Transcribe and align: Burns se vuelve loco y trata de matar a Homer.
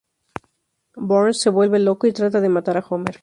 Burns 0.97 1.39
se 1.41 1.51
vuelve 1.51 1.77
loco 1.77 2.07
y 2.07 2.11
trata 2.11 2.41
de 2.41 2.49
matar 2.49 2.75
a 2.75 2.85
Homer. 2.89 3.19